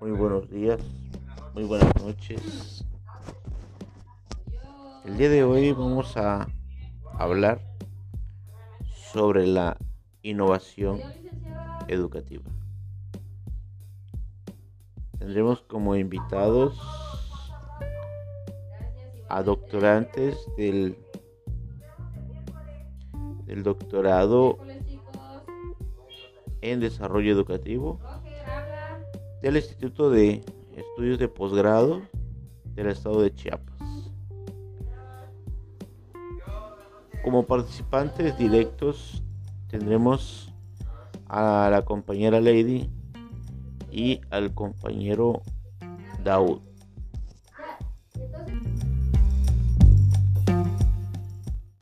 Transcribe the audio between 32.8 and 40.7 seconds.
Estado de Chiapas. Como participantes directos tendremos